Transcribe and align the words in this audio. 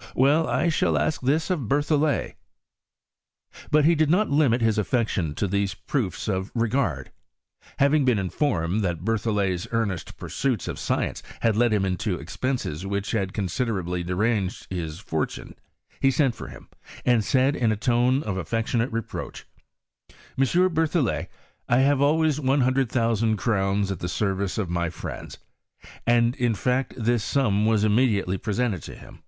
I 0.00 0.04
150 0.14 0.30
HISTORY 0.30 0.38
or 0.38 0.58
chehistrt. 0.60 0.60
«Well; 0.60 0.62
1 0.62 0.70
shall 0.70 0.98
ask 1.06 1.20
this 1.22 1.50
of 1.50 1.68
Berthollet." 1.68 2.34
But 3.72 3.84
he 3.84 3.96
did 3.96 4.08
not 4.08 4.30
limit 4.30 4.60
hia 4.62 4.74
affection 4.78 5.34
to 5.34 5.48
these 5.48 5.74
proofs 5.74 6.28
of 6.28 6.54
r^ird. 6.54 7.08
Having 7.78 8.04
been 8.04 8.16
infornied 8.18 8.82
that 8.82 9.04
Berlhollet's 9.04 9.66
earnest 9.72 10.16
pui 10.16 10.28
auita 10.28 10.68
of 10.68 10.78
science 10.78 11.20
had 11.40 11.56
kd 11.56 11.72
him 11.72 11.84
into 11.84 12.16
exptDses 12.16 12.84
which 12.84 13.12
bad 13.12 13.32
considerably 13.32 14.04
deranged 14.04 14.68
his 14.70 15.00
fortune, 15.00 15.56
he 15.98 16.12
sent 16.12 16.36
for 16.36 16.46
him, 16.46 16.68
and 17.04 17.24
said, 17.24 17.56
in 17.56 17.72
a 17.72 17.76
tone 17.76 18.22
of 18.22 18.36
affectionate 18.36 18.92
reproach, 18.92 19.48
*' 19.90 20.10
M, 20.38 20.44
Berthollet, 20.74 21.26
I 21.68 21.78
have 21.78 22.00
always 22.00 22.38
one 22.38 22.60
hundred 22.60 22.90
thou 22.90 23.14
sand 23.14 23.38
crowns 23.38 23.90
at 23.90 23.98
the 23.98 24.08
service 24.08 24.58
of 24.58 24.70
my 24.70 24.90
friends," 24.90 25.38
And, 26.06 26.36
in 26.36 26.54
fact, 26.54 26.94
this 26.96 27.24
sum 27.24 27.66
was 27.66 27.82
immediately 27.82 28.38
presented 28.38 28.84
to 28.84 28.94
him. 28.94 29.24